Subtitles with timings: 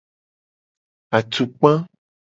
[1.17, 1.71] Atukpa.